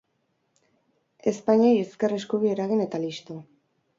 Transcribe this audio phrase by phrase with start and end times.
[1.33, 3.41] Ezpainei ezker-eskubi eragin eta lixto!